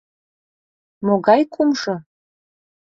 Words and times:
—Могай 1.05 1.41
кумшо? 1.53 1.95